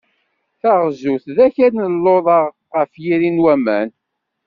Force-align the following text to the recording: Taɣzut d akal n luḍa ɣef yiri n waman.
Taɣzut 0.61 1.25
d 1.35 1.37
akal 1.47 1.73
n 1.91 1.93
luḍa 2.03 2.41
ɣef 2.77 2.91
yiri 3.03 3.29
n 3.35 3.41
waman. 3.43 3.89